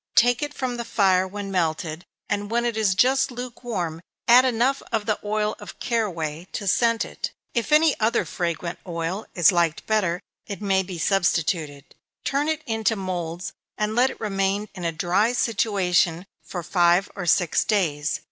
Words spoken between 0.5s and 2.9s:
from the fire when melted, and when it